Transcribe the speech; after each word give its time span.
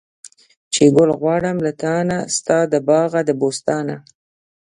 چې 0.73 0.83
ګل 0.95 1.09
غواړم 1.19 1.57
له 1.65 1.71
تانه، 1.81 2.17
ستا 2.35 2.57
د 2.71 2.73
باغه 2.87 3.19
د 3.25 3.29
بوستانه 3.41 3.95